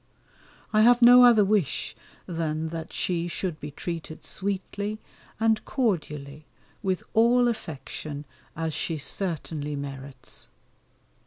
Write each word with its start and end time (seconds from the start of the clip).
I 0.73 0.81
have 0.81 1.03
no 1.03 1.23
other 1.23 1.45
wish 1.45 1.95
than 2.25 2.69
that 2.69 2.91
she 2.91 3.27
should 3.27 3.59
be 3.59 3.69
treated 3.69 4.23
sweetly 4.23 4.97
and 5.39 5.63
cordially 5.63 6.47
with 6.81 7.03
all 7.13 7.47
affection 7.47 8.25
as 8.55 8.73
she 8.73 8.97
certainly 8.97 9.75
merits. 9.75 10.49